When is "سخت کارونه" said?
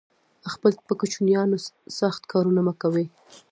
1.99-2.61